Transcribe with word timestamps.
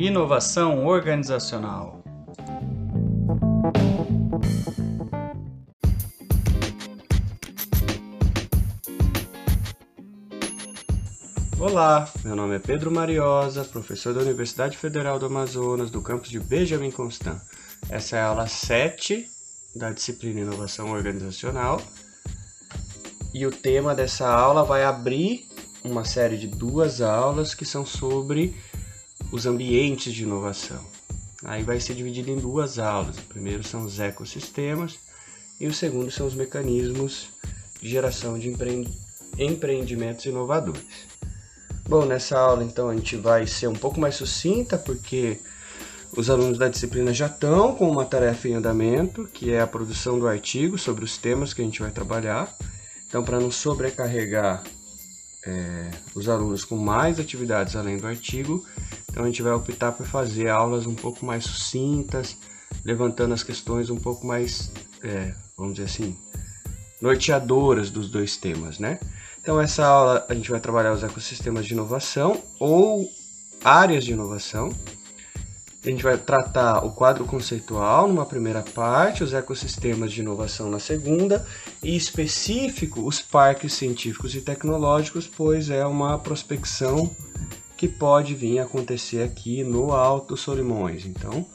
Inovação 0.00 0.86
organizacional. 0.86 2.02
Olá, 11.58 12.10
meu 12.24 12.34
nome 12.34 12.56
é 12.56 12.58
Pedro 12.58 12.90
Mariosa, 12.90 13.62
professor 13.62 14.14
da 14.14 14.22
Universidade 14.22 14.78
Federal 14.78 15.18
do 15.18 15.26
Amazonas, 15.26 15.90
do 15.90 16.00
campus 16.00 16.30
de 16.30 16.40
Benjamin 16.40 16.90
Constant. 16.90 17.38
Essa 17.90 18.16
é 18.16 18.20
a 18.22 18.28
aula 18.28 18.46
7 18.46 19.28
da 19.76 19.92
disciplina 19.92 20.40
Inovação 20.40 20.92
Organizacional. 20.92 21.78
E 23.34 23.46
o 23.46 23.50
tema 23.50 23.94
dessa 23.94 24.26
aula 24.26 24.64
vai 24.64 24.82
abrir 24.82 25.46
uma 25.84 26.06
série 26.06 26.38
de 26.38 26.46
duas 26.46 27.02
aulas 27.02 27.54
que 27.54 27.66
são 27.66 27.84
sobre 27.84 28.56
os 29.30 29.46
ambientes 29.46 30.12
de 30.12 30.22
inovação. 30.22 30.84
Aí 31.44 31.62
vai 31.62 31.80
ser 31.80 31.94
dividido 31.94 32.30
em 32.30 32.38
duas 32.38 32.78
aulas. 32.78 33.18
O 33.18 33.22
primeiro 33.22 33.62
são 33.62 33.84
os 33.84 33.98
ecossistemas 33.98 34.98
e 35.58 35.66
o 35.66 35.74
segundo 35.74 36.10
são 36.10 36.26
os 36.26 36.34
mecanismos 36.34 37.28
de 37.80 37.88
geração 37.88 38.38
de 38.38 38.54
empreendimentos 39.38 40.24
inovadores. 40.26 41.08
Bom, 41.88 42.04
nessa 42.04 42.38
aula 42.38 42.62
então 42.62 42.88
a 42.88 42.94
gente 42.94 43.16
vai 43.16 43.46
ser 43.46 43.66
um 43.66 43.74
pouco 43.74 43.98
mais 43.98 44.14
sucinta 44.14 44.78
porque 44.78 45.40
os 46.16 46.28
alunos 46.28 46.58
da 46.58 46.68
disciplina 46.68 47.14
já 47.14 47.26
estão 47.26 47.74
com 47.74 47.88
uma 47.88 48.04
tarefa 48.04 48.48
em 48.48 48.54
andamento, 48.54 49.28
que 49.32 49.52
é 49.52 49.60
a 49.60 49.66
produção 49.66 50.18
do 50.18 50.26
artigo 50.26 50.76
sobre 50.76 51.04
os 51.04 51.16
temas 51.16 51.54
que 51.54 51.62
a 51.62 51.64
gente 51.64 51.80
vai 51.80 51.90
trabalhar. 51.90 52.54
Então, 53.06 53.24
para 53.24 53.40
não 53.40 53.50
sobrecarregar 53.50 54.62
é, 55.46 55.90
os 56.14 56.28
alunos 56.28 56.64
com 56.64 56.76
mais 56.76 57.18
atividades 57.18 57.76
além 57.76 57.96
do 57.96 58.06
artigo, 58.06 58.64
então 59.10 59.24
a 59.24 59.26
gente 59.26 59.42
vai 59.42 59.52
optar 59.52 59.92
por 59.92 60.06
fazer 60.06 60.48
aulas 60.48 60.86
um 60.86 60.94
pouco 60.94 61.26
mais 61.26 61.44
sucintas, 61.44 62.36
levantando 62.84 63.34
as 63.34 63.42
questões 63.42 63.90
um 63.90 63.98
pouco 63.98 64.26
mais, 64.26 64.70
é, 65.02 65.34
vamos 65.58 65.74
dizer 65.74 65.86
assim, 65.86 66.16
norteadoras 67.02 67.90
dos 67.90 68.08
dois 68.08 68.36
temas, 68.36 68.78
né? 68.78 69.00
Então 69.40 69.60
essa 69.60 69.84
aula 69.84 70.24
a 70.28 70.34
gente 70.34 70.50
vai 70.50 70.60
trabalhar 70.60 70.92
os 70.92 71.02
ecossistemas 71.02 71.66
de 71.66 71.72
inovação 71.72 72.40
ou 72.58 73.08
áreas 73.64 74.04
de 74.04 74.12
inovação. 74.12 74.70
A 75.82 75.88
gente 75.88 76.02
vai 76.02 76.18
tratar 76.18 76.84
o 76.84 76.92
quadro 76.92 77.24
conceitual 77.24 78.06
numa 78.06 78.26
primeira 78.26 78.62
parte, 78.62 79.24
os 79.24 79.32
ecossistemas 79.32 80.12
de 80.12 80.20
inovação 80.20 80.70
na 80.70 80.78
segunda, 80.78 81.44
e 81.82 81.96
específico 81.96 83.00
os 83.00 83.22
parques 83.22 83.72
científicos 83.72 84.34
e 84.34 84.42
tecnológicos, 84.42 85.26
pois 85.26 85.70
é 85.70 85.86
uma 85.86 86.18
prospecção 86.18 87.10
que 87.80 87.88
pode 87.88 88.34
vir 88.34 88.58
a 88.58 88.64
acontecer 88.64 89.22
aqui 89.22 89.64
no 89.64 89.94
Alto 89.94 90.36
Solimões. 90.36 91.06
Então, 91.06 91.46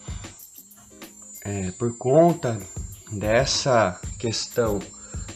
é, 1.44 1.70
por 1.74 1.96
conta 2.00 2.60
dessa 3.12 4.02
questão 4.18 4.80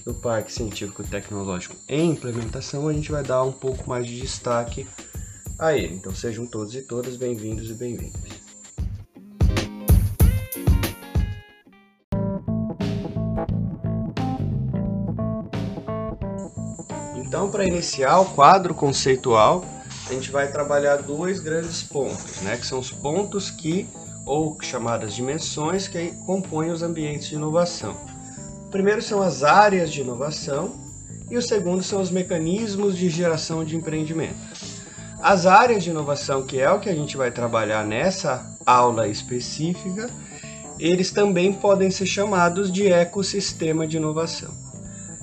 do 0.03 0.15
Parque 0.15 0.51
Científico 0.51 1.03
Tecnológico 1.03 1.75
em 1.87 2.09
implementação, 2.09 2.87
a 2.87 2.93
gente 2.93 3.11
vai 3.11 3.21
dar 3.21 3.43
um 3.43 3.51
pouco 3.51 3.87
mais 3.87 4.07
de 4.07 4.19
destaque 4.19 4.87
a 5.59 5.77
ele. 5.77 5.93
Então, 5.93 6.15
sejam 6.15 6.47
todos 6.47 6.73
e 6.73 6.81
todas 6.81 7.17
bem-vindos 7.17 7.69
e 7.69 7.73
bem-vindas. 7.75 8.19
Então, 17.15 17.51
para 17.51 17.63
iniciar 17.63 18.21
o 18.21 18.25
quadro 18.33 18.73
conceitual, 18.73 19.63
a 20.09 20.13
gente 20.13 20.31
vai 20.31 20.51
trabalhar 20.51 20.97
dois 20.97 21.39
grandes 21.39 21.83
pontos, 21.83 22.41
né, 22.41 22.57
que 22.57 22.65
são 22.65 22.79
os 22.79 22.91
pontos 22.91 23.51
que 23.51 23.87
ou 24.25 24.57
chamadas 24.59 25.13
dimensões 25.13 25.87
que 25.87 26.11
compõem 26.25 26.71
os 26.71 26.81
ambientes 26.81 27.27
de 27.27 27.35
inovação. 27.35 27.95
O 28.65 28.69
primeiro 28.69 29.01
são 29.01 29.21
as 29.21 29.43
áreas 29.43 29.91
de 29.91 30.01
inovação 30.01 30.73
e 31.29 31.37
o 31.37 31.41
segundo 31.41 31.83
são 31.83 32.01
os 32.01 32.09
mecanismos 32.09 32.97
de 32.97 33.07
geração 33.09 33.63
de 33.63 33.75
empreendimento. 33.75 34.35
As 35.21 35.45
áreas 35.45 35.83
de 35.83 35.91
inovação, 35.91 36.43
que 36.43 36.59
é 36.59 36.71
o 36.71 36.79
que 36.79 36.89
a 36.89 36.95
gente 36.95 37.15
vai 37.15 37.29
trabalhar 37.29 37.85
nessa 37.85 38.57
aula 38.65 39.07
específica, 39.07 40.09
eles 40.79 41.11
também 41.11 41.53
podem 41.53 41.91
ser 41.91 42.05
chamados 42.05 42.71
de 42.71 42.87
ecossistema 42.87 43.85
de 43.85 43.97
inovação. 43.97 44.68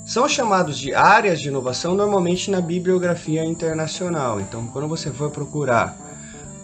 São 0.07 0.29
chamados 0.29 0.79
de 0.79 0.95
áreas 0.95 1.41
de 1.41 1.49
inovação 1.49 1.97
normalmente 1.97 2.49
na 2.49 2.61
bibliografia 2.61 3.45
internacional. 3.45 4.41
Então, 4.41 4.65
quando 4.69 4.87
você 4.87 5.11
for 5.11 5.33
procurar 5.33 5.99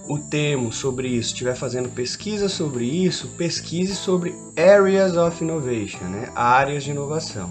o 0.08 0.16
termo 0.16 0.72
sobre 0.72 1.08
isso, 1.08 1.32
estiver 1.32 1.56
fazendo 1.56 1.88
pesquisa 1.88 2.48
sobre 2.48 2.84
isso, 2.84 3.26
pesquise 3.36 3.97
sobre 3.97 4.32
Areas 4.56 5.16
of 5.16 5.42
Innovation, 5.42 6.04
né? 6.04 6.31
áreas 6.36 6.84
de 6.84 6.92
inovação. 6.92 7.50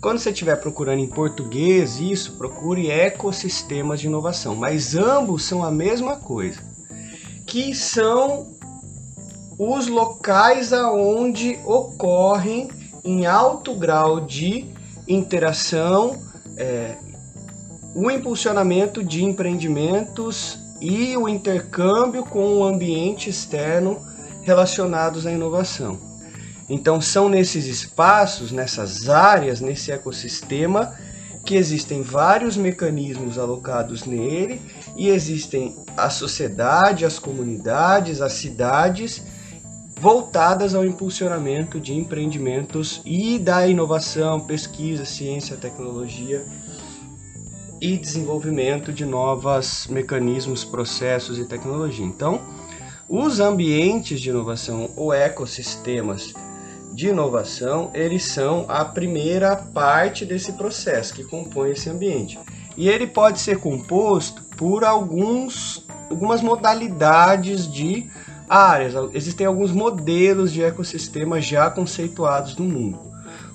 Quando 0.00 0.20
você 0.20 0.30
estiver 0.30 0.54
procurando 0.54 1.00
em 1.00 1.08
português 1.08 1.98
isso, 1.98 2.34
procure 2.38 2.88
ecossistemas 2.88 3.98
de 3.98 4.06
inovação, 4.06 4.54
mas 4.54 4.94
ambos 4.94 5.42
são 5.42 5.64
a 5.64 5.70
mesma 5.72 6.14
coisa, 6.14 6.60
que 7.44 7.74
são 7.74 8.46
os 9.58 9.88
locais 9.88 10.72
aonde 10.72 11.58
ocorrem 11.64 12.68
em 13.04 13.26
alto 13.26 13.74
grau 13.74 14.20
de 14.20 14.77
interação, 15.08 16.22
é, 16.56 16.96
o 17.94 18.10
impulsionamento 18.10 19.02
de 19.02 19.24
empreendimentos 19.24 20.58
e 20.80 21.16
o 21.16 21.28
intercâmbio 21.28 22.22
com 22.24 22.58
o 22.58 22.64
ambiente 22.64 23.30
externo 23.30 24.00
relacionados 24.42 25.26
à 25.26 25.32
inovação. 25.32 25.98
Então, 26.68 27.00
são 27.00 27.28
nesses 27.28 27.66
espaços, 27.66 28.52
nessas 28.52 29.08
áreas, 29.08 29.60
nesse 29.60 29.90
ecossistema, 29.90 30.94
que 31.44 31.56
existem 31.56 32.02
vários 32.02 32.58
mecanismos 32.58 33.38
alocados 33.38 34.04
nele 34.04 34.60
e 34.94 35.08
existem 35.08 35.74
a 35.96 36.10
sociedade, 36.10 37.06
as 37.06 37.18
comunidades, 37.18 38.20
as 38.20 38.34
cidades 38.34 39.22
voltadas 40.00 40.74
ao 40.74 40.84
impulsionamento 40.84 41.80
de 41.80 41.92
empreendimentos 41.94 43.02
e 43.04 43.38
da 43.38 43.66
inovação, 43.66 44.40
pesquisa, 44.40 45.04
ciência, 45.04 45.56
tecnologia 45.56 46.44
e 47.80 47.96
desenvolvimento 47.96 48.92
de 48.92 49.04
novos 49.04 49.86
mecanismos, 49.88 50.64
processos 50.64 51.38
e 51.38 51.44
tecnologia. 51.44 52.04
Então, 52.04 52.40
os 53.08 53.40
ambientes 53.40 54.20
de 54.20 54.30
inovação 54.30 54.90
ou 54.96 55.12
ecossistemas 55.12 56.32
de 56.92 57.08
inovação, 57.08 57.90
eles 57.94 58.24
são 58.24 58.66
a 58.68 58.84
primeira 58.84 59.56
parte 59.56 60.24
desse 60.24 60.52
processo 60.52 61.14
que 61.14 61.24
compõe 61.24 61.70
esse 61.70 61.88
ambiente. 61.88 62.38
E 62.76 62.88
ele 62.88 63.06
pode 63.06 63.40
ser 63.40 63.58
composto 63.58 64.42
por 64.56 64.84
alguns, 64.84 65.86
algumas 66.10 66.40
modalidades 66.40 67.70
de 67.70 68.08
áreas. 68.48 68.94
Existem 69.12 69.46
alguns 69.46 69.72
modelos 69.72 70.52
de 70.52 70.62
ecossistema 70.62 71.40
já 71.40 71.70
conceituados 71.70 72.56
no 72.56 72.64
mundo. 72.64 73.00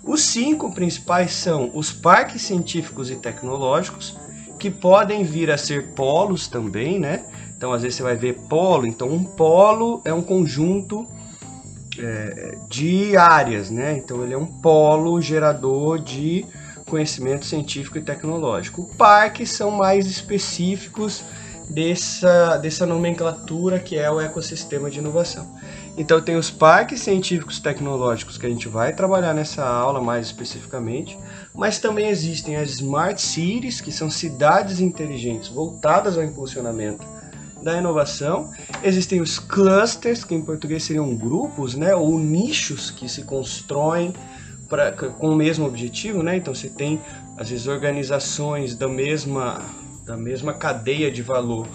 Os 0.03 0.21
cinco 0.21 0.71
principais 0.73 1.33
são 1.33 1.71
os 1.73 1.91
parques 1.91 2.41
científicos 2.41 3.09
e 3.09 3.15
tecnológicos, 3.15 4.17
que 4.59 4.69
podem 4.69 5.23
vir 5.23 5.49
a 5.49 5.57
ser 5.57 5.93
polos 5.93 6.47
também, 6.47 6.99
né? 6.99 7.25
Então, 7.55 7.71
às 7.71 7.81
vezes 7.81 7.97
você 7.97 8.03
vai 8.03 8.15
ver 8.15 8.33
polo. 8.49 8.85
Então, 8.85 9.07
um 9.09 9.23
polo 9.23 10.01
é 10.03 10.13
um 10.13 10.21
conjunto 10.21 11.07
é, 11.97 12.57
de 12.69 13.15
áreas, 13.15 13.69
né? 13.69 13.97
Então, 13.97 14.23
ele 14.23 14.33
é 14.33 14.37
um 14.37 14.45
polo 14.45 15.21
gerador 15.21 15.99
de 15.99 16.45
conhecimento 16.85 17.45
científico 17.45 17.97
e 17.97 18.01
tecnológico. 18.01 18.81
O 18.81 18.95
parque 18.95 19.45
são 19.45 19.71
mais 19.71 20.05
específicos 20.05 21.23
dessa, 21.69 22.57
dessa 22.57 22.85
nomenclatura 22.85 23.79
que 23.79 23.97
é 23.97 24.09
o 24.09 24.19
ecossistema 24.19 24.89
de 24.89 24.99
inovação. 24.99 25.47
Então 25.97 26.19
tem 26.19 26.35
os 26.35 26.49
parques 26.49 27.01
científicos 27.01 27.59
tecnológicos 27.59 28.37
que 28.37 28.45
a 28.45 28.49
gente 28.49 28.67
vai 28.67 28.93
trabalhar 28.93 29.33
nessa 29.33 29.63
aula 29.63 30.01
mais 30.01 30.25
especificamente, 30.27 31.17
mas 31.53 31.79
também 31.79 32.09
existem 32.09 32.55
as 32.55 32.71
smart 32.71 33.21
cities, 33.21 33.79
que 33.79 33.91
são 33.91 34.09
cidades 34.09 34.79
inteligentes 34.79 35.49
voltadas 35.49 36.17
ao 36.17 36.23
impulsionamento 36.23 37.05
da 37.61 37.77
inovação. 37.77 38.49
Existem 38.83 39.21
os 39.21 39.37
clusters, 39.37 40.23
que 40.23 40.33
em 40.33 40.41
português 40.41 40.83
seriam 40.83 41.15
grupos, 41.15 41.75
né, 41.75 41.95
ou 41.95 42.19
nichos 42.19 42.89
que 42.89 43.07
se 43.07 43.23
constroem 43.23 44.13
pra, 44.67 44.91
com 44.91 45.29
o 45.29 45.35
mesmo 45.35 45.65
objetivo, 45.65 46.23
né? 46.23 46.37
Então 46.37 46.55
você 46.55 46.69
tem 46.69 46.99
às 47.37 47.49
vezes 47.49 47.67
organizações 47.67 48.75
da 48.75 48.87
mesma 48.87 49.61
da 50.05 50.17
mesma 50.17 50.53
cadeia 50.53 51.11
de 51.11 51.21
valor 51.21 51.67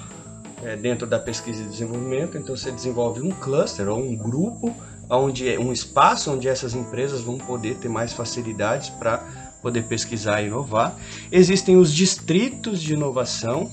é, 0.62 0.76
dentro 0.76 1.06
da 1.06 1.19
pesquisa 1.19 1.62
e 1.62 1.66
desenvolvimento. 1.66 2.36
Então 2.36 2.56
você 2.56 2.70
desenvolve 2.70 3.20
um 3.20 3.30
cluster 3.30 3.88
ou 3.88 3.98
um 3.98 4.16
grupo, 4.16 4.75
onde 5.08 5.56
um 5.58 5.72
espaço 5.72 6.32
onde 6.32 6.48
essas 6.48 6.75
empresas 6.75 7.22
vão 7.22 7.38
poder 7.38 7.76
ter 7.76 7.88
mais 7.88 8.12
facilidades 8.12 8.90
para 8.90 9.19
poder 9.62 9.84
pesquisar 9.84 10.42
e 10.42 10.46
inovar. 10.46 10.96
Existem 11.32 11.76
os 11.76 11.92
distritos 11.92 12.80
de 12.80 12.94
inovação, 12.94 13.70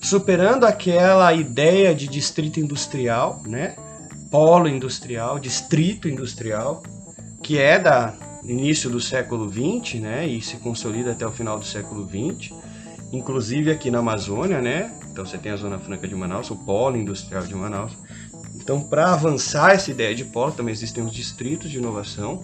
superando 0.00 0.64
aquela 0.64 1.32
ideia 1.32 1.94
de 1.94 2.08
distrito 2.08 2.58
industrial, 2.60 3.42
né? 3.46 3.76
Polo 4.30 4.68
industrial, 4.68 5.38
distrito 5.38 6.08
industrial, 6.08 6.82
que 7.42 7.58
é 7.58 7.78
da 7.78 8.14
início 8.44 8.88
do 8.88 9.00
século 9.00 9.50
XX, 9.50 10.00
né? 10.00 10.26
E 10.26 10.40
se 10.40 10.56
consolida 10.56 11.12
até 11.12 11.26
o 11.26 11.32
final 11.32 11.58
do 11.58 11.64
século 11.64 12.06
XX, 12.06 12.52
inclusive 13.12 13.70
aqui 13.70 13.90
na 13.90 13.98
Amazônia, 13.98 14.60
né? 14.60 14.92
Então 15.10 15.24
você 15.24 15.38
tem 15.38 15.52
a 15.52 15.56
Zona 15.56 15.78
Franca 15.78 16.06
de 16.06 16.14
Manaus, 16.14 16.50
o 16.50 16.56
Polo 16.56 16.96
Industrial 16.96 17.42
de 17.42 17.54
Manaus. 17.54 17.92
Então, 18.54 18.80
para 18.80 19.12
avançar 19.12 19.72
essa 19.74 19.90
ideia 19.90 20.14
de 20.14 20.24
polo, 20.24 20.52
também 20.52 20.72
existem 20.72 21.02
os 21.02 21.12
distritos 21.12 21.70
de 21.70 21.78
inovação 21.78 22.42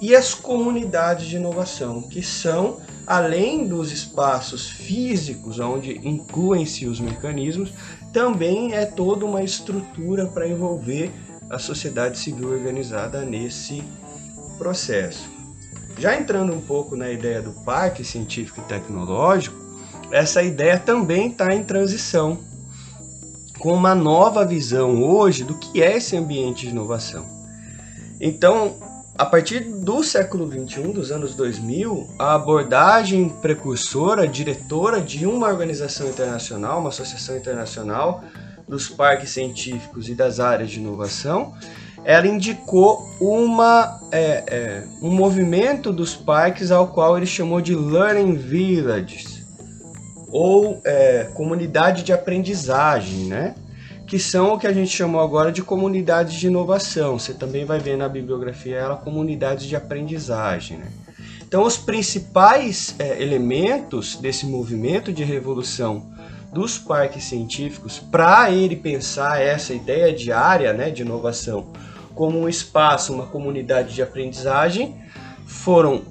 e 0.00 0.14
as 0.14 0.34
comunidades 0.34 1.26
de 1.26 1.36
inovação, 1.36 2.02
que 2.02 2.22
são 2.22 2.80
além 3.06 3.66
dos 3.66 3.92
espaços 3.92 4.68
físicos 4.68 5.58
onde 5.58 5.98
incluem-se 6.06 6.86
os 6.86 7.00
mecanismos, 7.00 7.72
também 8.12 8.74
é 8.74 8.86
toda 8.86 9.24
uma 9.24 9.42
estrutura 9.42 10.26
para 10.26 10.48
envolver 10.48 11.10
a 11.50 11.58
sociedade 11.58 12.18
civil 12.18 12.50
organizada 12.50 13.24
nesse 13.24 13.82
processo. 14.58 15.28
Já 15.98 16.16
entrando 16.16 16.52
um 16.52 16.60
pouco 16.60 16.96
na 16.96 17.10
ideia 17.10 17.40
do 17.40 17.52
parque 17.64 18.04
científico 18.04 18.60
e 18.60 18.64
tecnológico, 18.64 19.63
essa 20.14 20.44
ideia 20.44 20.78
também 20.78 21.26
está 21.26 21.52
em 21.52 21.64
transição 21.64 22.38
com 23.58 23.72
uma 23.72 23.96
nova 23.96 24.46
visão 24.46 25.02
hoje 25.02 25.42
do 25.42 25.58
que 25.58 25.82
é 25.82 25.96
esse 25.96 26.16
ambiente 26.16 26.66
de 26.66 26.70
inovação. 26.70 27.26
Então, 28.20 28.76
a 29.18 29.26
partir 29.26 29.58
do 29.58 30.04
século 30.04 30.46
21, 30.46 30.92
dos 30.92 31.10
anos 31.10 31.34
2000, 31.34 32.10
a 32.16 32.36
abordagem 32.36 33.28
precursora, 33.28 34.28
diretora 34.28 35.00
de 35.00 35.26
uma 35.26 35.48
organização 35.48 36.08
internacional, 36.08 36.78
uma 36.78 36.90
associação 36.90 37.36
internacional 37.36 38.22
dos 38.68 38.88
parques 38.88 39.30
científicos 39.30 40.08
e 40.08 40.14
das 40.14 40.38
áreas 40.38 40.70
de 40.70 40.78
inovação, 40.78 41.54
ela 42.04 42.28
indicou 42.28 43.04
uma, 43.20 44.00
é, 44.12 44.44
é, 44.46 44.84
um 45.02 45.10
movimento 45.10 45.92
dos 45.92 46.14
parques 46.14 46.70
ao 46.70 46.86
qual 46.86 47.16
ele 47.16 47.26
chamou 47.26 47.60
de 47.60 47.74
Learning 47.74 48.36
Villages, 48.36 49.33
ou 50.36 50.80
é, 50.84 51.30
comunidade 51.32 52.02
de 52.02 52.12
aprendizagem, 52.12 53.26
né? 53.26 53.54
que 54.04 54.18
são 54.18 54.54
o 54.54 54.58
que 54.58 54.66
a 54.66 54.72
gente 54.72 54.90
chamou 54.90 55.20
agora 55.20 55.52
de 55.52 55.62
comunidades 55.62 56.34
de 56.34 56.48
inovação. 56.48 57.20
Você 57.20 57.32
também 57.32 57.64
vai 57.64 57.78
ver 57.78 57.96
na 57.96 58.08
bibliografia 58.08 58.76
ela 58.76 58.96
comunidades 58.96 59.64
de 59.64 59.76
aprendizagem. 59.76 60.78
Né? 60.78 60.88
Então, 61.40 61.62
os 61.62 61.76
principais 61.76 62.96
é, 62.98 63.22
elementos 63.22 64.16
desse 64.16 64.44
movimento 64.44 65.12
de 65.12 65.22
revolução 65.22 66.12
dos 66.52 66.78
parques 66.78 67.22
científicos, 67.22 68.00
para 68.00 68.50
ele 68.50 68.74
pensar 68.74 69.40
essa 69.40 69.72
ideia 69.72 70.12
de 70.12 70.32
área 70.32 70.72
né, 70.72 70.90
de 70.90 71.02
inovação 71.02 71.68
como 72.12 72.40
um 72.40 72.48
espaço, 72.48 73.14
uma 73.14 73.26
comunidade 73.26 73.94
de 73.94 74.02
aprendizagem, 74.02 74.96
foram 75.46 76.02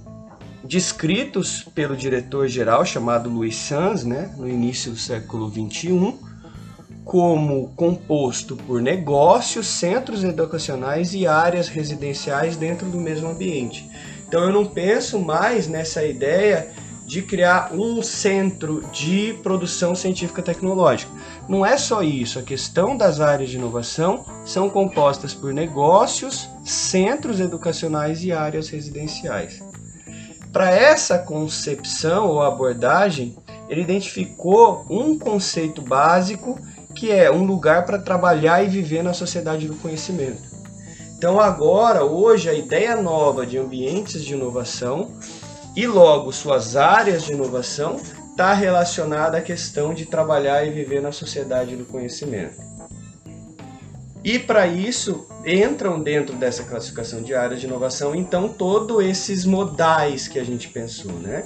descritos 0.63 1.63
pelo 1.75 1.95
diretor-geral 1.95 2.85
chamado 2.85 3.29
Luiz 3.29 3.55
Sanz, 3.55 4.03
né, 4.03 4.33
no 4.37 4.47
início 4.47 4.91
do 4.91 4.97
século 4.97 5.49
21 5.49 6.33
como 7.03 7.73
composto 7.75 8.55
por 8.55 8.81
negócios, 8.81 9.67
centros 9.67 10.23
educacionais 10.23 11.13
e 11.13 11.27
áreas 11.27 11.67
residenciais 11.67 12.55
dentro 12.55 12.87
do 12.87 12.97
mesmo 12.97 13.27
ambiente. 13.27 13.89
Então 14.27 14.41
eu 14.43 14.51
não 14.51 14.65
penso 14.65 15.19
mais 15.19 15.67
nessa 15.67 16.03
ideia 16.03 16.71
de 17.05 17.21
criar 17.21 17.73
um 17.73 18.01
centro 18.01 18.81
de 18.93 19.37
produção 19.43 19.93
científica 19.93 20.41
tecnológica. 20.41 21.11
Não 21.47 21.65
é 21.65 21.77
só 21.77 22.01
isso, 22.01 22.39
a 22.39 22.41
questão 22.41 22.95
das 22.95 23.19
áreas 23.19 23.49
de 23.49 23.57
inovação 23.57 24.25
são 24.45 24.69
compostas 24.69 25.33
por 25.33 25.53
negócios, 25.53 26.49
centros 26.63 27.41
educacionais 27.41 28.23
e 28.23 28.31
áreas 28.31 28.69
residenciais. 28.69 29.61
Para 30.53 30.69
essa 30.69 31.17
concepção 31.17 32.27
ou 32.27 32.43
abordagem, 32.43 33.35
ele 33.67 33.81
identificou 33.81 34.85
um 34.87 35.17
conceito 35.17 35.81
básico 35.81 36.59
que 36.93 37.11
é 37.11 37.31
um 37.31 37.43
lugar 37.43 37.87
para 37.87 37.97
trabalhar 37.97 38.63
e 38.63 38.69
viver 38.69 39.03
na 39.03 39.13
sociedade 39.13 39.67
do 39.67 39.75
conhecimento. 39.77 40.43
Então 41.17 41.41
agora, 41.41 42.05
hoje, 42.05 42.51
a 42.51 42.53
ideia 42.53 42.95
nova 42.95 43.47
de 43.47 43.57
ambientes 43.57 44.23
de 44.23 44.33
inovação 44.33 45.11
e 45.75 45.87
logo 45.87 46.31
suas 46.31 46.75
áreas 46.75 47.23
de 47.23 47.33
inovação 47.33 47.99
está 48.29 48.53
relacionada 48.53 49.37
à 49.39 49.41
questão 49.41 49.91
de 49.91 50.05
trabalhar 50.05 50.67
e 50.67 50.69
viver 50.69 51.01
na 51.01 51.11
sociedade 51.11 51.75
do 51.75 51.85
conhecimento. 51.85 52.72
E 54.23 54.39
para 54.39 54.65
isso 54.65 55.27
entram 55.45 56.01
dentro 56.01 56.35
dessa 56.35 56.63
classificação 56.63 57.21
de 57.21 57.33
áreas 57.33 57.59
de 57.59 57.67
inovação, 57.67 58.15
então 58.15 58.47
todos 58.47 59.03
esses 59.03 59.43
modais 59.45 60.27
que 60.27 60.39
a 60.39 60.43
gente 60.43 60.69
pensou, 60.69 61.11
né? 61.13 61.43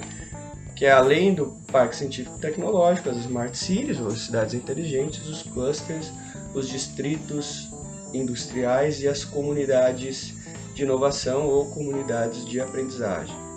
que 0.78 0.86
é 0.86 0.92
além 0.92 1.34
do 1.34 1.56
Parque 1.72 1.96
Científico 1.96 2.38
Tecnológico, 2.38 3.10
as 3.10 3.16
Smart 3.16 3.58
Cities, 3.58 3.98
ou 3.98 4.06
as 4.06 4.20
cidades 4.20 4.54
inteligentes, 4.54 5.26
os 5.26 5.42
clusters, 5.42 6.12
os 6.54 6.68
distritos 6.68 7.68
industriais 8.14 9.02
e 9.02 9.08
as 9.08 9.24
comunidades 9.24 10.34
de 10.76 10.84
inovação 10.84 11.48
ou 11.48 11.68
comunidades 11.70 12.46
de 12.46 12.60
aprendizagem. 12.60 13.47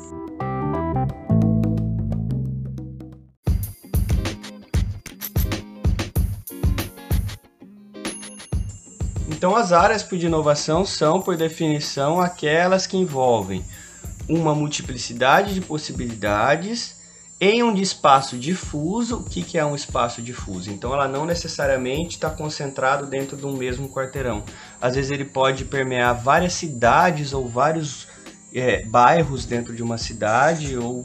Então, 9.41 9.55
as 9.55 9.71
áreas 9.71 10.07
de 10.07 10.27
inovação 10.27 10.85
são, 10.85 11.19
por 11.19 11.35
definição, 11.35 12.21
aquelas 12.21 12.85
que 12.85 12.95
envolvem 12.95 13.65
uma 14.29 14.53
multiplicidade 14.53 15.55
de 15.55 15.61
possibilidades 15.61 17.01
em 17.39 17.63
um 17.63 17.75
espaço 17.75 18.37
difuso, 18.37 19.17
o 19.17 19.23
que, 19.23 19.57
é 19.57 19.65
um 19.65 19.73
espaço 19.73 20.21
difuso? 20.21 20.69
Então 20.69 20.93
ela 20.93 21.07
não 21.07 21.25
necessariamente 21.25 22.17
está 22.17 22.29
concentrado 22.29 23.07
dentro 23.07 23.35
de 23.35 23.43
um 23.43 23.57
mesmo 23.57 23.89
quarteirão. 23.89 24.43
Às 24.79 24.93
vezes 24.93 25.09
ele 25.09 25.25
pode 25.25 25.65
permear 25.65 26.13
várias 26.13 26.53
cidades 26.53 27.33
ou 27.33 27.47
vários 27.47 28.07
é, 28.53 28.85
bairros 28.85 29.43
dentro 29.47 29.75
de 29.75 29.81
uma 29.81 29.97
cidade 29.97 30.77
ou 30.77 31.03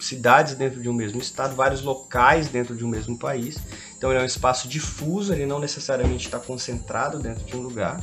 cidades 0.00 0.54
dentro 0.54 0.80
de 0.80 0.88
um 0.88 0.94
mesmo 0.94 1.20
estado, 1.20 1.54
vários 1.54 1.82
locais 1.82 2.48
dentro 2.48 2.74
de 2.74 2.84
um 2.84 2.88
mesmo 2.88 3.18
país. 3.18 3.58
Então 3.98 4.10
ele 4.10 4.20
é 4.20 4.22
um 4.22 4.26
espaço 4.26 4.68
difuso, 4.68 5.32
ele 5.32 5.44
não 5.44 5.58
necessariamente 5.58 6.26
está 6.26 6.38
concentrado 6.38 7.18
dentro 7.18 7.44
de 7.44 7.56
um 7.56 7.60
lugar. 7.60 8.00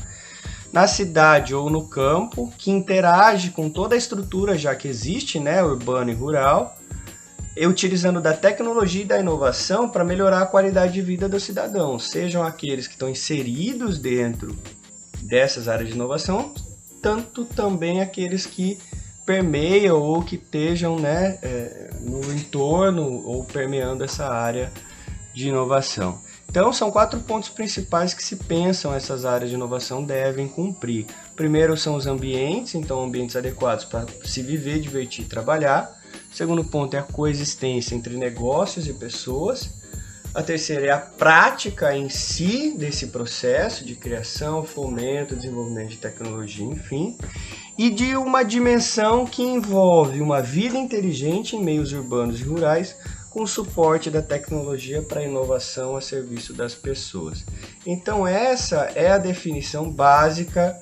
Na 0.71 0.87
cidade 0.87 1.55
ou 1.55 1.69
no 1.69 1.87
campo, 1.87 2.53
que 2.57 2.69
interage 2.69 3.51
com 3.51 3.69
toda 3.69 3.95
a 3.95 3.97
estrutura 3.97 4.57
já 4.57 4.75
que 4.75 4.89
existe, 4.89 5.39
né, 5.39 5.63
urbana 5.63 6.11
e 6.11 6.13
rural, 6.13 6.77
utilizando 7.65 8.19
da 8.19 8.33
tecnologia 8.33 9.03
e 9.03 9.05
da 9.05 9.17
inovação 9.17 9.87
para 9.87 10.03
melhorar 10.03 10.41
a 10.41 10.45
qualidade 10.45 10.91
de 10.91 11.01
vida 11.01 11.29
dos 11.29 11.43
cidadãos, 11.43 12.09
sejam 12.09 12.43
aqueles 12.43 12.87
que 12.87 12.93
estão 12.93 13.07
inseridos 13.07 13.97
dentro 13.97 14.53
dessas 15.21 15.69
áreas 15.69 15.87
de 15.87 15.95
inovação, 15.95 16.53
tanto 17.01 17.45
também 17.45 18.01
aqueles 18.01 18.45
que 18.45 18.77
permeiam 19.25 20.01
ou 20.01 20.21
que 20.21 20.35
estejam 20.35 20.99
né, 20.99 21.39
é, 21.41 21.89
no 22.01 22.21
entorno 22.33 23.25
ou 23.25 23.45
permeando 23.45 24.03
essa 24.03 24.27
área 24.27 24.71
de 25.35 25.49
inovação. 25.49 26.19
Então, 26.49 26.71
são 26.71 26.89
quatro 26.89 27.19
pontos 27.19 27.49
principais 27.49 28.13
que 28.13 28.23
se 28.23 28.37
pensam 28.37 28.93
essas 28.93 29.25
áreas 29.25 29.49
de 29.49 29.55
inovação 29.55 30.03
devem 30.03 30.47
cumprir. 30.47 31.05
Primeiro 31.35 31.75
são 31.75 31.95
os 31.95 32.07
ambientes, 32.07 32.75
então 32.75 33.03
ambientes 33.03 33.35
adequados 33.35 33.83
para 33.83 34.05
se 34.23 34.41
viver, 34.41 34.79
divertir 34.79 35.25
e 35.25 35.27
trabalhar. 35.27 35.93
Segundo 36.31 36.63
ponto 36.63 36.95
é 36.95 36.99
a 36.99 37.03
coexistência 37.03 37.93
entre 37.93 38.15
negócios 38.15 38.87
e 38.87 38.93
pessoas. 38.93 39.69
A 40.33 40.43
terceira 40.43 40.85
é 40.85 40.91
a 40.91 40.97
prática 40.97 41.95
em 41.95 42.09
si 42.09 42.75
desse 42.77 43.07
processo 43.07 43.85
de 43.85 43.95
criação, 43.95 44.65
fomento, 44.65 45.35
desenvolvimento 45.35 45.91
de 45.91 45.97
tecnologia, 45.97 46.65
enfim. 46.65 47.17
E 47.77 47.89
de 47.89 48.15
uma 48.15 48.43
dimensão 48.43 49.25
que 49.25 49.41
envolve 49.41 50.21
uma 50.21 50.41
vida 50.41 50.77
inteligente 50.77 51.55
em 51.55 51.63
meios 51.63 51.93
urbanos 51.93 52.39
e 52.39 52.43
rurais, 52.43 52.95
com 53.35 53.45
suporte 53.45 54.09
da 54.09 54.21
tecnologia 54.21 55.01
para 55.01 55.21
inovação 55.21 55.97
a 55.97 55.99
serviço 56.01 56.53
das 56.53 56.73
pessoas. 56.73 57.43
Então 57.85 58.25
essa 58.25 58.89
é 58.95 59.11
a 59.11 59.17
definição 59.17 59.91
básica 59.91 60.79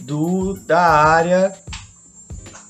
do, 0.00 0.54
da 0.54 0.80
área 0.80 1.56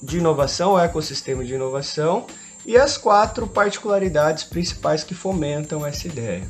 de 0.02 0.18
inovação, 0.18 0.75
o 0.75 0.78
ecossistema 0.78 1.42
de 1.42 1.54
inovação 1.54 2.26
e 2.66 2.76
as 2.76 2.99
quatro 2.99 3.46
particularidades 3.46 4.44
principais 4.44 5.02
que 5.02 5.14
fomentam 5.14 5.87
essa 5.87 6.06
ideia. 6.06 6.46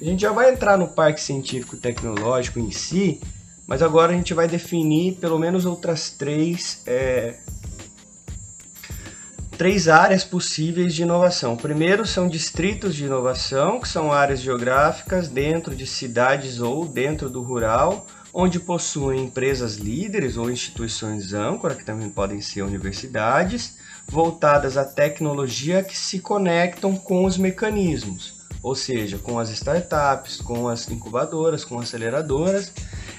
A 0.00 0.04
gente 0.04 0.22
já 0.22 0.32
vai 0.32 0.52
entrar 0.52 0.76
no 0.76 0.88
parque 0.88 1.20
científico 1.20 1.76
tecnológico 1.76 2.58
em 2.58 2.72
si, 2.72 3.20
mas 3.64 3.80
agora 3.80 4.12
a 4.12 4.16
gente 4.16 4.34
vai 4.34 4.48
definir 4.48 5.18
pelo 5.18 5.38
menos 5.38 5.64
outras 5.64 6.10
três, 6.10 6.82
é, 6.84 7.36
três 9.62 9.86
áreas 9.86 10.24
possíveis 10.24 10.92
de 10.92 11.02
inovação. 11.02 11.56
Primeiro 11.56 12.04
são 12.04 12.26
distritos 12.26 12.96
de 12.96 13.04
inovação, 13.04 13.78
que 13.78 13.86
são 13.86 14.12
áreas 14.12 14.40
geográficas 14.40 15.28
dentro 15.28 15.72
de 15.72 15.86
cidades 15.86 16.58
ou 16.58 16.84
dentro 16.84 17.30
do 17.30 17.42
rural, 17.42 18.04
onde 18.34 18.58
possuem 18.58 19.22
empresas 19.22 19.76
líderes 19.76 20.36
ou 20.36 20.50
instituições 20.50 21.32
âncora, 21.32 21.76
que 21.76 21.84
também 21.84 22.10
podem 22.10 22.40
ser 22.40 22.62
universidades, 22.62 23.76
voltadas 24.08 24.76
à 24.76 24.84
tecnologia 24.84 25.84
que 25.84 25.96
se 25.96 26.18
conectam 26.18 26.96
com 26.96 27.24
os 27.24 27.38
mecanismos, 27.38 28.42
ou 28.64 28.74
seja, 28.74 29.16
com 29.16 29.38
as 29.38 29.48
startups, 29.50 30.40
com 30.40 30.66
as 30.66 30.90
incubadoras, 30.90 31.64
com 31.64 31.78
aceleradoras. 31.78 32.72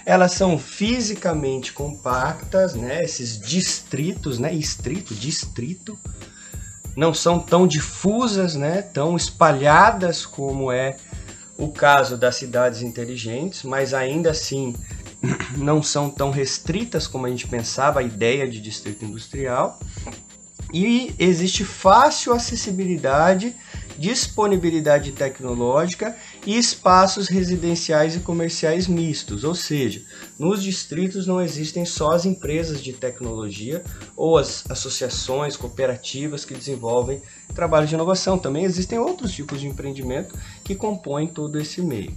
Elas 0.05 0.33
são 0.33 0.59
fisicamente 0.59 1.71
compactas, 1.71 2.73
né? 2.73 3.01
Esses 3.01 3.39
distritos, 3.39 4.37
né? 4.39 4.53
Distrito, 4.53 5.15
distrito, 5.15 5.97
não 6.95 7.13
são 7.13 7.39
tão 7.39 7.67
difusas, 7.67 8.55
né? 8.55 8.81
Tão 8.81 9.15
espalhadas 9.15 10.25
como 10.25 10.71
é 10.71 10.97
o 11.57 11.69
caso 11.69 12.17
das 12.17 12.35
cidades 12.35 12.81
inteligentes, 12.81 13.63
mas 13.63 13.93
ainda 13.93 14.31
assim 14.31 14.75
não 15.57 15.81
são 15.81 16.09
tão 16.09 16.31
restritas 16.31 17.07
como 17.07 17.25
a 17.25 17.29
gente 17.29 17.47
pensava 17.47 17.99
a 17.99 18.03
ideia 18.03 18.47
de 18.47 18.59
distrito 18.59 19.05
industrial. 19.05 19.79
E 20.73 21.13
existe 21.19 21.63
fácil 21.63 22.33
acessibilidade, 22.33 23.55
disponibilidade 23.97 25.11
tecnológica 25.11 26.15
e 26.45 26.57
espaços 26.57 27.27
residenciais 27.27 28.15
e 28.15 28.19
comerciais 28.19 28.87
mistos, 28.87 29.43
ou 29.43 29.55
seja, 29.55 30.01
nos 30.37 30.63
distritos 30.63 31.27
não 31.27 31.41
existem 31.41 31.85
só 31.85 32.11
as 32.11 32.25
empresas 32.25 32.81
de 32.81 32.93
tecnologia 32.93 33.83
ou 34.15 34.37
as 34.37 34.63
associações 34.69 35.55
cooperativas 35.55 36.45
que 36.45 36.53
desenvolvem 36.53 37.21
trabalho 37.53 37.87
de 37.87 37.95
inovação, 37.95 38.37
também 38.37 38.65
existem 38.65 38.97
outros 38.97 39.31
tipos 39.31 39.59
de 39.59 39.67
empreendimento 39.67 40.35
que 40.63 40.75
compõem 40.75 41.27
todo 41.27 41.59
esse 41.59 41.81
meio. 41.81 42.13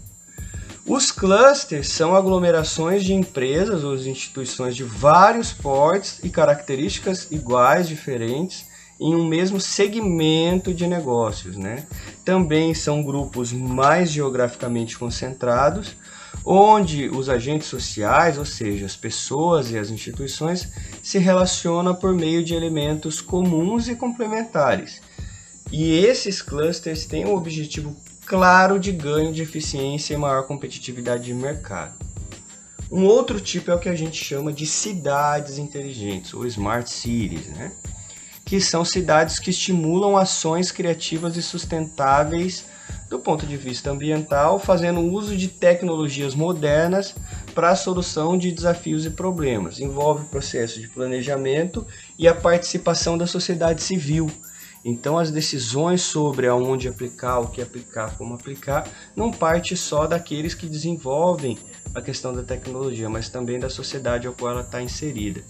Os 0.86 1.10
clusters 1.10 1.88
são 1.88 2.14
aglomerações 2.14 3.02
de 3.02 3.12
empresas 3.12 3.82
ou 3.82 3.96
instituições 3.96 4.76
de 4.76 4.84
vários 4.84 5.52
portes 5.52 6.20
e 6.22 6.30
características 6.30 7.26
iguais, 7.32 7.88
diferentes, 7.88 8.65
em 8.98 9.14
um 9.14 9.26
mesmo 9.26 9.60
segmento 9.60 10.72
de 10.72 10.86
negócios. 10.86 11.56
Né? 11.56 11.86
Também 12.24 12.74
são 12.74 13.02
grupos 13.02 13.52
mais 13.52 14.10
geograficamente 14.10 14.98
concentrados, 14.98 15.96
onde 16.44 17.08
os 17.08 17.28
agentes 17.28 17.68
sociais, 17.68 18.38
ou 18.38 18.44
seja, 18.44 18.86
as 18.86 18.96
pessoas 18.96 19.70
e 19.70 19.78
as 19.78 19.90
instituições, 19.90 20.68
se 21.02 21.18
relacionam 21.18 21.94
por 21.94 22.14
meio 22.14 22.44
de 22.44 22.54
elementos 22.54 23.20
comuns 23.20 23.88
e 23.88 23.96
complementares. 23.96 25.00
E 25.72 25.98
esses 25.98 26.40
clusters 26.40 27.06
têm 27.06 27.24
o 27.24 27.34
objetivo 27.34 27.96
claro 28.24 28.78
de 28.78 28.92
ganho 28.92 29.32
de 29.32 29.42
eficiência 29.42 30.14
e 30.14 30.16
maior 30.16 30.46
competitividade 30.46 31.24
de 31.24 31.34
mercado. 31.34 31.94
Um 32.90 33.04
outro 33.04 33.40
tipo 33.40 33.70
é 33.70 33.74
o 33.74 33.78
que 33.78 33.88
a 33.88 33.94
gente 33.94 34.22
chama 34.22 34.52
de 34.52 34.64
cidades 34.64 35.58
inteligentes, 35.58 36.32
ou 36.32 36.46
smart 36.46 36.88
cities, 36.88 37.48
né? 37.48 37.72
Que 38.46 38.60
são 38.60 38.84
cidades 38.84 39.40
que 39.40 39.50
estimulam 39.50 40.16
ações 40.16 40.70
criativas 40.70 41.36
e 41.36 41.42
sustentáveis 41.42 42.64
do 43.10 43.18
ponto 43.18 43.44
de 43.44 43.56
vista 43.56 43.90
ambiental, 43.90 44.58
fazendo 44.60 45.00
uso 45.00 45.36
de 45.36 45.48
tecnologias 45.48 46.32
modernas 46.32 47.14
para 47.54 47.70
a 47.70 47.76
solução 47.76 48.38
de 48.38 48.52
desafios 48.52 49.04
e 49.04 49.10
problemas. 49.10 49.80
Envolve 49.80 50.24
o 50.24 50.28
processo 50.28 50.80
de 50.80 50.88
planejamento 50.88 51.84
e 52.16 52.28
a 52.28 52.34
participação 52.34 53.18
da 53.18 53.26
sociedade 53.26 53.82
civil, 53.82 54.30
então 54.84 55.18
as 55.18 55.32
decisões 55.32 56.02
sobre 56.02 56.46
aonde 56.46 56.86
aplicar, 56.86 57.40
o 57.40 57.48
que 57.48 57.60
aplicar, 57.60 58.16
como 58.16 58.34
aplicar, 58.34 58.88
não 59.16 59.32
parte 59.32 59.76
só 59.76 60.06
daqueles 60.06 60.54
que 60.54 60.68
desenvolvem 60.68 61.58
a 61.92 62.00
questão 62.00 62.32
da 62.32 62.44
tecnologia, 62.44 63.08
mas 63.08 63.28
também 63.28 63.58
da 63.58 63.68
sociedade 63.68 64.28
ao 64.28 64.32
qual 64.32 64.52
ela 64.52 64.60
está 64.60 64.80
inserida. 64.80 65.42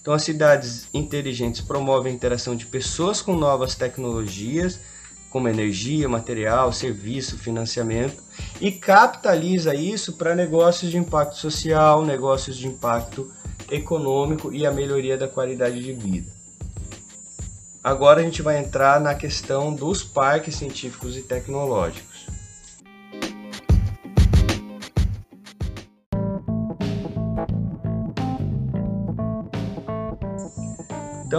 Então 0.00 0.14
as 0.14 0.22
cidades 0.22 0.88
inteligentes 0.94 1.60
promovem 1.60 2.12
a 2.12 2.14
interação 2.14 2.56
de 2.56 2.66
pessoas 2.66 3.20
com 3.20 3.36
novas 3.36 3.74
tecnologias, 3.74 4.80
como 5.28 5.48
energia, 5.48 6.08
material, 6.08 6.72
serviço, 6.72 7.38
financiamento, 7.38 8.22
e 8.60 8.72
capitaliza 8.72 9.74
isso 9.74 10.14
para 10.14 10.34
negócios 10.34 10.90
de 10.90 10.96
impacto 10.96 11.36
social, 11.36 12.04
negócios 12.04 12.56
de 12.56 12.66
impacto 12.66 13.30
econômico 13.70 14.52
e 14.52 14.66
a 14.66 14.72
melhoria 14.72 15.16
da 15.16 15.28
qualidade 15.28 15.80
de 15.80 15.92
vida. 15.92 16.32
Agora 17.82 18.20
a 18.20 18.22
gente 18.24 18.42
vai 18.42 18.58
entrar 18.58 19.00
na 19.00 19.14
questão 19.14 19.72
dos 19.72 20.02
parques 20.02 20.56
científicos 20.56 21.16
e 21.16 21.22
tecnológicos. 21.22 22.26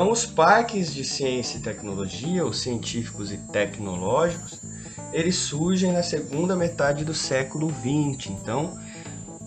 Então, 0.02 0.12
os 0.12 0.26
parques 0.26 0.92
de 0.92 1.04
ciência 1.04 1.60
e 1.60 1.62
tecnologia, 1.62 2.44
os 2.44 2.60
científicos 2.60 3.32
e 3.32 3.38
tecnológicos, 3.38 4.60
eles 5.14 5.36
surgem 5.36 5.92
na 5.92 6.02
segunda 6.02 6.56
metade 6.56 7.06
do 7.06 7.14
século 7.14 7.70
XX. 7.70 8.32
Então, 8.32 8.80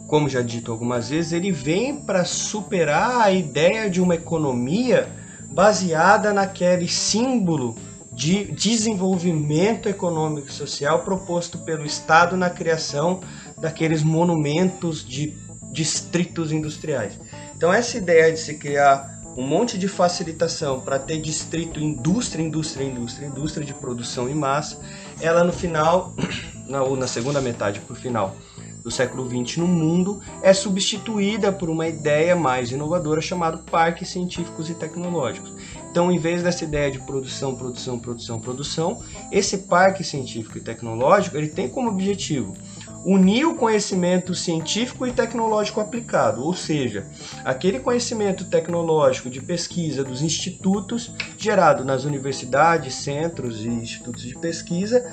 como 0.07 0.29
já 0.29 0.43
dito 0.43 0.71
algumas 0.71 1.09
vezes, 1.09 1.33
ele 1.33 1.51
vem 1.51 1.97
para 1.97 2.25
superar 2.25 3.23
a 3.23 3.33
ideia 3.33 3.91
de 3.91 4.01
uma 4.01 4.15
economia 4.15 5.09
baseada 5.51 6.33
naquele 6.33 6.87
símbolo 6.87 7.75
de 8.13 8.45
desenvolvimento 8.53 9.89
econômico 9.89 10.47
e 10.51 10.53
social 10.53 11.03
proposto 11.03 11.59
pelo 11.65 11.85
Estado 11.85 12.37
na 12.37 12.49
criação 12.49 13.23
daqueles 13.59 14.05
monumentos 14.05 15.05
de 15.05 15.37
distritos 15.73 16.53
industriais. 16.53 17.19
Então 17.57 17.73
essa 17.73 17.99
ideia 17.99 18.33
de 18.33 18.39
se 18.39 18.55
criar 18.55 19.14
um 19.37 19.47
monte 19.47 19.79
de 19.79 19.89
facilitação 19.89 20.81
para 20.81 20.99
ter 20.99 21.21
distrito 21.21 21.81
indústria, 21.81 22.43
indústria, 22.43 22.85
indústria, 22.85 23.27
indústria 23.27 23.67
de 23.67 23.75
produção 23.75 24.29
em 24.29 24.35
massa, 24.35 24.81
ela 25.21 25.43
no 25.45 25.53
final, 25.53 26.15
na, 26.69 26.89
na 26.89 27.07
segunda 27.07 27.41
metade 27.41 27.81
para 27.81 27.93
o 27.93 27.97
final 27.97 28.37
do 28.85 28.91
século 28.91 29.27
XX 29.27 29.57
no 29.57 29.67
mundo 29.67 30.21
é 30.43 30.53
substituída 30.53 31.51
por 31.51 31.71
uma 31.71 31.89
ideia 31.89 32.37
mais 32.37 32.71
inovadora 32.71 33.23
chamada 33.23 33.57
parques 33.57 34.11
científicos 34.11 34.69
e 34.69 34.75
tecnológicos. 34.75 35.51
Então, 35.91 36.13
em 36.13 36.19
vez 36.19 36.43
dessa 36.43 36.65
ideia 36.65 36.91
de 36.91 36.99
produção, 36.99 37.57
produção, 37.57 37.99
produção, 37.99 38.39
produção, 38.39 39.03
esse 39.33 39.59
parque 39.59 40.05
científico 40.05 40.59
e 40.59 40.61
tecnológico 40.61 41.37
ele 41.39 41.49
tem 41.49 41.67
como 41.67 41.89
objetivo 41.89 42.55
unir 43.05 43.45
o 43.45 43.55
conhecimento 43.55 44.35
científico 44.35 45.07
e 45.07 45.13
tecnológico 45.13 45.81
aplicado, 45.81 46.43
ou 46.43 46.55
seja, 46.55 47.07
aquele 47.45 47.79
conhecimento 47.79 48.47
tecnológico 48.47 49.29
de 49.29 49.43
pesquisa 49.43 50.03
dos 50.03 50.23
institutos 50.23 51.13
gerado 51.37 51.85
nas 51.85 52.05
universidades, 52.05 52.95
centros 52.95 53.65
e 53.65 53.69
institutos 53.69 54.23
de 54.23 54.39
pesquisa 54.39 55.05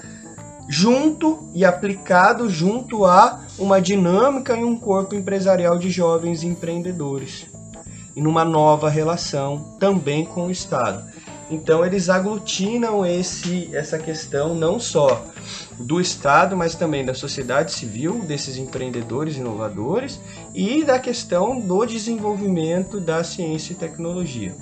junto 0.69 1.50
e 1.53 1.65
aplicado 1.65 2.50
junto 2.50 3.03
a 3.03 3.41
uma 3.60 3.81
dinâmica 3.81 4.55
e 4.55 4.63
um 4.63 4.77
corpo 4.77 5.13
empresarial 5.13 5.77
de 5.77 5.89
jovens 5.89 6.43
empreendedores 6.43 7.48
e 8.15 8.21
numa 8.21 8.45
nova 8.45 8.89
relação 8.89 9.75
também 9.79 10.25
com 10.25 10.48
o 10.48 10.51
Estado. 10.51 11.03
Então 11.51 11.86
eles 11.86 12.10
aglutinam 12.10 13.05
esse, 13.05 13.70
essa 13.75 14.00
questão 14.00 14.55
não 14.55 14.79
só 14.79 15.25
do 15.77 16.00
Estado, 16.00 16.55
mas 16.55 16.75
também 16.75 17.03
da 17.03 17.13
sociedade 17.13 17.74
civil, 17.74 18.22
desses 18.22 18.55
empreendedores 18.58 19.36
inovadores 19.36 20.20
e 20.55 20.84
da 20.84 20.98
questão 20.98 21.60
do 21.60 21.86
desenvolvimento 21.86 23.01
da 23.01 23.22
ciência 23.22 23.74
e 23.74 23.75
tecnologia. 23.75 24.55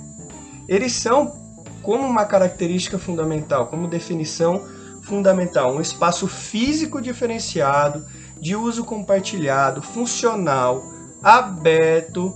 Eles 0.68 0.92
são 0.92 1.32
como 1.80 2.06
uma 2.06 2.24
característica 2.24 2.98
fundamental, 2.98 3.68
como 3.68 3.86
definição 3.86 4.62
fundamental, 5.02 5.72
um 5.72 5.80
espaço 5.80 6.26
físico 6.26 7.00
diferenciado, 7.00 8.04
de 8.40 8.56
uso 8.56 8.84
compartilhado, 8.84 9.80
funcional, 9.80 10.82
aberto. 11.22 12.34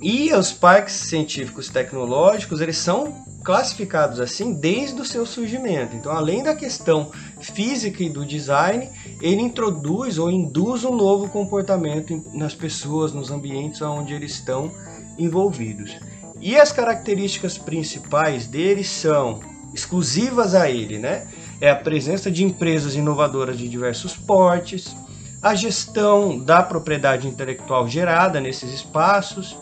E 0.00 0.32
os 0.32 0.52
parques 0.52 0.94
científicos 0.94 1.68
tecnológicos, 1.68 2.60
eles 2.60 2.78
são 2.78 3.26
classificados 3.44 4.20
assim 4.20 4.52
desde 4.52 5.00
o 5.00 5.04
seu 5.04 5.26
surgimento. 5.26 5.96
Então, 5.96 6.12
além 6.12 6.42
da 6.42 6.54
questão 6.54 7.10
física 7.40 8.02
e 8.02 8.08
do 8.08 8.24
design, 8.24 8.90
ele 9.20 9.42
introduz 9.42 10.18
ou 10.18 10.30
induz 10.30 10.84
um 10.84 10.94
novo 10.94 11.28
comportamento 11.28 12.22
nas 12.32 12.54
pessoas, 12.54 13.12
nos 13.12 13.30
ambientes 13.30 13.82
onde 13.82 14.14
eles 14.14 14.32
estão 14.32 14.70
envolvidos. 15.18 15.96
E 16.40 16.56
as 16.56 16.70
características 16.70 17.58
principais 17.58 18.46
deles 18.46 18.88
são 18.88 19.40
exclusivas 19.74 20.54
a 20.54 20.70
ele, 20.70 20.98
né? 20.98 21.26
É 21.60 21.70
a 21.70 21.76
presença 21.76 22.30
de 22.30 22.44
empresas 22.44 22.94
inovadoras 22.94 23.58
de 23.58 23.68
diversos 23.68 24.14
portes, 24.14 24.94
a 25.42 25.54
gestão 25.54 26.38
da 26.38 26.62
propriedade 26.62 27.26
intelectual 27.26 27.88
gerada 27.88 28.40
nesses 28.40 28.72
espaços, 28.72 29.56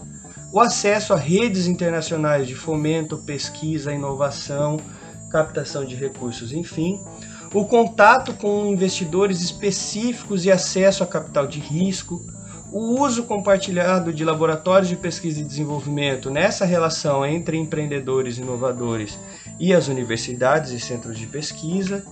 o 0.56 0.60
acesso 0.60 1.12
a 1.12 1.18
redes 1.18 1.66
internacionais 1.66 2.48
de 2.48 2.54
fomento, 2.54 3.18
pesquisa, 3.18 3.92
inovação, 3.92 4.80
captação 5.30 5.84
de 5.84 5.94
recursos, 5.94 6.50
enfim, 6.50 6.98
o 7.52 7.66
contato 7.66 8.32
com 8.32 8.64
investidores 8.64 9.42
específicos 9.42 10.46
e 10.46 10.50
acesso 10.50 11.02
a 11.02 11.06
capital 11.06 11.46
de 11.46 11.60
risco, 11.60 12.25
o 12.72 12.98
uso 13.02 13.25
compartilhado 13.25 14.14
de 14.14 14.25
laboratórios 14.25 14.88
de 14.88 14.96
pesquisa 14.96 15.40
e 15.40 15.44
desenvolvimento 15.44 16.30
nessa 16.30 16.64
relação 16.64 17.26
entre 17.26 17.58
empreendedores 17.58 18.38
inovadores 18.38 19.18
e 19.60 19.75
as 19.75 19.88
universidades 19.88 20.72
e 20.72 20.80
centros 20.80 21.18
de 21.18 21.26
pesquisa, 21.26 22.02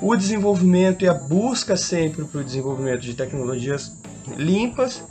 o 0.00 0.16
desenvolvimento 0.16 1.04
e 1.04 1.08
a 1.08 1.12
busca 1.12 1.76
sempre 1.76 2.24
para 2.24 2.40
o 2.40 2.44
desenvolvimento 2.44 3.02
de 3.02 3.12
tecnologias 3.12 3.92
limpas 4.38 5.02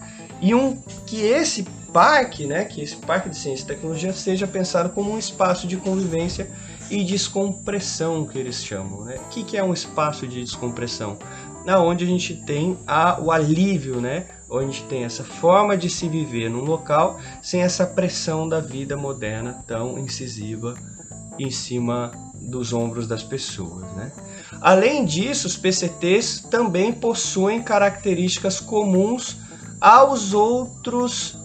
e 0.42 0.56
um 0.56 0.82
que 1.06 1.22
esse 1.22 1.64
parque, 1.92 2.46
né, 2.46 2.66
que 2.66 2.82
esse 2.82 2.96
parque 2.96 3.30
de 3.30 3.38
ciência 3.38 3.64
e 3.64 3.68
tecnologia 3.68 4.14
seja 4.14 4.48
pensado 4.48 4.90
como 4.90 5.12
um 5.12 5.18
espaço 5.18 5.68
de 5.68 5.78
convivência 5.78 6.50
e 6.90 7.04
descompressão 7.04 8.26
que 8.26 8.38
eles 8.38 8.64
chamam, 8.64 9.06
né? 9.06 9.18
O 9.18 9.30
que, 9.30 9.44
que 9.44 9.58
é 9.58 9.64
um 9.64 9.74
espaço 9.74 10.28
de 10.28 10.44
descompressão? 10.44 11.18
Na 11.66 11.80
onde 11.80 12.04
a 12.04 12.08
gente 12.08 12.36
tem 12.36 12.78
a, 12.88 13.20
o 13.22 13.32
alívio, 13.32 14.02
né? 14.02 14.28
Onde 14.50 14.66
a 14.66 14.68
gente 14.68 14.84
tem 14.86 15.04
essa 15.04 15.24
forma 15.24 15.78
de 15.78 15.90
se 15.90 16.08
viver 16.08 16.50
num 16.50 16.64
local 16.64 17.20
sem 17.42 17.62
essa 17.62 17.86
pressão 17.86 18.50
da 18.50 18.60
vida 18.60 18.98
moderna 18.98 19.64
tão 19.68 20.00
incisiva 20.00 20.74
em 21.38 21.52
cima 21.52 22.12
dos 22.42 22.74
ombros 22.74 23.08
das 23.08 23.22
pessoas, 23.22 23.86
né? 23.94 24.12
Além 24.62 25.06
disso, 25.06 25.48
os 25.48 25.56
PCTs 25.56 26.42
também 26.50 26.92
possuem 26.92 27.62
características 27.62 28.60
comuns 28.60 29.38
aos 29.80 30.34
outros 30.34 31.38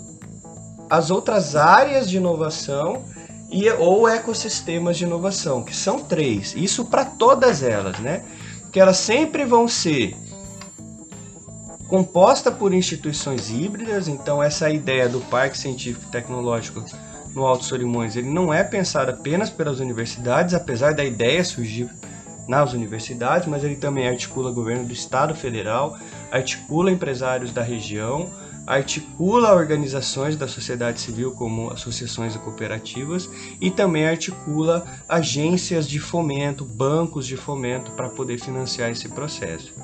as 0.89 1.11
outras 1.11 1.57
áreas 1.57 2.09
de 2.09 2.19
inovação 2.19 3.05
e 3.51 3.69
ou 3.71 4.09
ecossistemas 4.09 4.97
de 4.97 5.05
inovação, 5.05 5.63
que 5.63 5.75
são 5.75 6.01
três. 6.01 6.55
Isso 6.57 6.85
para 6.85 7.05
todas 7.05 7.63
elas, 7.63 7.99
né? 7.99 8.25
Que 8.73 8.81
elas 8.81 8.99
sempre 8.99 9.45
vão 9.45 9.67
ser 9.67 10.17
composta 11.89 12.51
por 12.51 12.73
instituições 12.73 13.51
híbridas, 13.51 14.09
então 14.09 14.43
essa 14.43 14.71
ideia 14.71 15.09
do 15.09 15.21
Parque 15.21 15.57
Científico 15.57 16.07
e 16.09 16.11
Tecnológico 16.11 16.85
no 17.35 17.45
Alto 17.45 17.65
Solimões, 17.65 18.17
ele 18.17 18.31
não 18.31 18.53
é 18.53 18.65
pensado 18.65 19.11
apenas 19.11 19.51
pelas 19.51 19.81
universidades, 19.81 20.55
apesar 20.55 20.95
da 20.95 21.05
ideia 21.05 21.45
surgir 21.45 21.89
nas 22.47 22.73
universidades, 22.73 23.49
mas 23.49 23.65
ele 23.65 23.77
também 23.77 24.09
articula 24.09 24.51
governo 24.51 24.85
do 24.85 24.93
Estado 24.93 25.35
Federal, 25.35 25.97
articula 26.31 26.91
empresários 26.91 27.53
da 27.53 27.63
região, 27.63 28.31
articula 28.67 29.55
organizações 29.55 30.37
da 30.37 30.49
sociedade 30.49 31.01
civil 31.01 31.33
como 31.33 31.71
associações 31.71 32.35
e 32.35 32.39
cooperativas 32.39 33.29
e 33.61 33.71
também 33.71 34.07
articula 34.07 34.87
agências 35.09 35.89
de 35.89 35.99
fomento, 35.99 36.65
bancos 36.65 37.27
de 37.27 37.37
fomento 37.37 37.91
para 37.93 38.09
poder 38.09 38.41
financiar 38.41 38.91
esse 38.91 39.09
processo. 39.09 39.75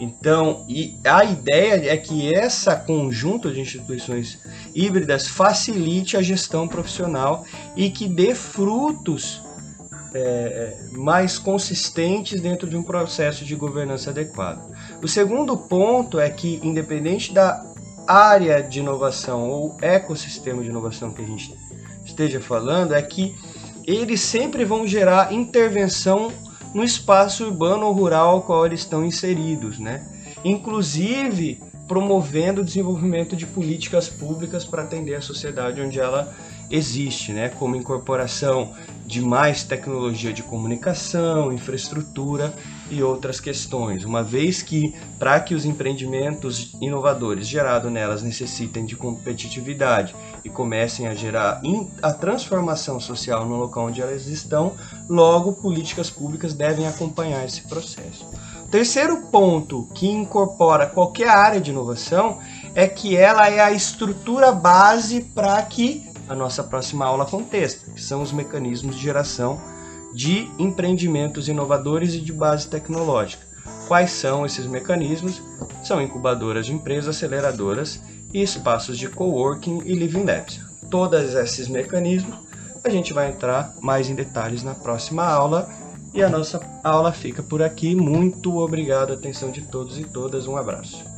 Então, 0.00 0.66
a 1.04 1.24
ideia 1.24 1.92
é 1.92 1.96
que 1.96 2.34
essa 2.34 2.74
conjunto 2.74 3.52
de 3.52 3.60
instituições 3.60 4.38
híbridas 4.74 5.28
facilite 5.28 6.16
a 6.16 6.22
gestão 6.22 6.66
profissional 6.66 7.44
e 7.76 7.88
que 7.88 8.08
dê 8.08 8.34
frutos 8.34 9.40
é, 10.14 10.76
mais 10.92 11.38
consistentes 11.38 12.40
dentro 12.40 12.68
de 12.68 12.76
um 12.76 12.82
processo 12.82 13.44
de 13.44 13.54
governança 13.54 14.10
adequado. 14.10 14.70
O 15.02 15.08
segundo 15.08 15.56
ponto 15.56 16.18
é 16.18 16.28
que, 16.30 16.60
independente 16.62 17.32
da 17.32 17.64
área 18.06 18.62
de 18.62 18.80
inovação 18.80 19.48
ou 19.48 19.76
ecossistema 19.80 20.62
de 20.62 20.68
inovação 20.68 21.12
que 21.12 21.22
a 21.22 21.26
gente 21.26 21.56
esteja 22.04 22.40
falando, 22.40 22.94
é 22.94 23.02
que 23.02 23.34
eles 23.86 24.20
sempre 24.20 24.64
vão 24.64 24.86
gerar 24.86 25.32
intervenção 25.32 26.32
no 26.74 26.82
espaço 26.82 27.44
urbano 27.44 27.86
ou 27.86 27.92
rural 27.92 28.30
ao 28.30 28.42
qual 28.42 28.66
eles 28.66 28.80
estão 28.80 29.04
inseridos, 29.04 29.78
né? 29.78 30.06
Inclusive 30.44 31.60
promovendo 31.86 32.62
o 32.62 32.64
desenvolvimento 32.64 33.36
de 33.36 33.44
políticas 33.44 34.08
públicas 34.08 34.64
para 34.64 34.82
atender 34.82 35.14
a 35.14 35.20
sociedade 35.20 35.80
onde 35.80 36.00
ela 36.00 36.34
existe, 36.72 37.32
né? 37.32 37.50
Como 37.50 37.76
incorporação 37.76 38.72
de 39.06 39.20
mais 39.20 39.62
tecnologia 39.62 40.32
de 40.32 40.42
comunicação, 40.42 41.52
infraestrutura 41.52 42.52
e 42.90 43.02
outras 43.02 43.38
questões, 43.38 44.04
uma 44.04 44.22
vez 44.22 44.62
que 44.62 44.94
para 45.18 45.38
que 45.38 45.54
os 45.54 45.66
empreendimentos 45.66 46.74
inovadores 46.80 47.46
gerados 47.46 47.92
nelas 47.92 48.22
necessitem 48.22 48.86
de 48.86 48.96
competitividade 48.96 50.14
e 50.42 50.48
comecem 50.48 51.06
a 51.06 51.14
gerar 51.14 51.60
a 52.02 52.12
transformação 52.12 52.98
social 52.98 53.44
no 53.44 53.58
local 53.58 53.86
onde 53.86 54.00
elas 54.00 54.26
estão, 54.26 54.72
logo 55.08 55.52
políticas 55.52 56.08
públicas 56.08 56.54
devem 56.54 56.86
acompanhar 56.86 57.44
esse 57.44 57.62
processo. 57.62 58.26
Terceiro 58.70 59.26
ponto 59.26 59.86
que 59.94 60.08
incorpora 60.08 60.86
qualquer 60.86 61.28
área 61.28 61.60
de 61.60 61.70
inovação 61.70 62.38
é 62.74 62.88
que 62.88 63.14
ela 63.14 63.46
é 63.48 63.60
a 63.60 63.70
estrutura 63.70 64.50
base 64.50 65.20
para 65.34 65.60
que 65.62 66.11
a 66.32 66.34
nossa 66.36 66.64
próxima 66.64 67.04
aula 67.04 67.24
aconteça, 67.24 67.90
que 67.92 68.00
são 68.00 68.22
os 68.22 68.32
mecanismos 68.32 68.96
de 68.96 69.02
geração 69.02 69.60
de 70.14 70.50
empreendimentos 70.58 71.46
inovadores 71.46 72.14
e 72.14 72.20
de 72.20 72.32
base 72.32 72.68
tecnológica. 72.68 73.46
Quais 73.86 74.10
são 74.12 74.46
esses 74.46 74.66
mecanismos? 74.66 75.42
São 75.84 76.00
incubadoras 76.00 76.66
de 76.66 76.72
empresas, 76.72 77.16
aceleradoras 77.16 78.00
e 78.32 78.42
espaços 78.42 78.96
de 78.96 79.08
coworking 79.08 79.82
e 79.84 79.94
living 79.94 80.24
labs. 80.24 80.60
Todos 80.90 81.34
esses 81.34 81.68
mecanismos 81.68 82.34
a 82.82 82.88
gente 82.88 83.12
vai 83.12 83.28
entrar 83.28 83.74
mais 83.80 84.08
em 84.08 84.14
detalhes 84.14 84.62
na 84.62 84.74
próxima 84.74 85.24
aula 85.24 85.68
e 86.14 86.22
a 86.22 86.30
nossa 86.30 86.60
aula 86.82 87.12
fica 87.12 87.42
por 87.42 87.62
aqui. 87.62 87.94
Muito 87.94 88.56
obrigado, 88.58 89.12
atenção 89.12 89.50
de 89.50 89.62
todos 89.62 89.98
e 89.98 90.04
todas, 90.04 90.46
um 90.46 90.56
abraço. 90.56 91.11